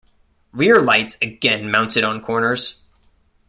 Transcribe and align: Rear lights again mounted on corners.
Rear 0.51 0.81
lights 0.81 1.15
again 1.21 1.69
mounted 1.69 2.03
on 2.03 2.21
corners. 2.21 2.81